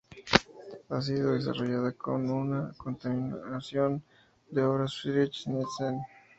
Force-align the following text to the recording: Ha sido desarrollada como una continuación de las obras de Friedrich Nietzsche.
Ha 0.89 0.99
sido 0.99 1.33
desarrollada 1.33 1.91
como 1.91 2.33
una 2.33 2.71
continuación 2.75 4.01
de 4.49 4.61
las 4.61 4.67
obras 4.71 4.93
de 4.95 4.99
Friedrich 5.11 5.45
Nietzsche. 5.45 5.99